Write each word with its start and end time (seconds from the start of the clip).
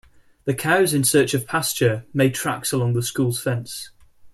The 0.45 0.55
cows 0.55 0.95
in 0.95 1.03
search 1.03 1.35
of 1.35 1.45
pasture, 1.45 2.05
made 2.11 2.33
tracks 2.33 2.71
along 2.71 2.93
the 2.93 3.03
school's 3.03 3.39
fence. 3.39 3.91